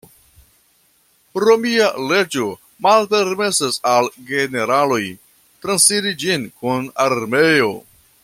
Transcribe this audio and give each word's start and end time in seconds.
Romia 1.43 1.89
leĝo 2.11 2.47
malpermesis 2.87 3.77
al 3.91 4.09
generaloj 4.31 5.01
transiri 5.67 6.15
ĝin 6.25 6.49
kun 6.63 6.91
armeo. 7.07 7.71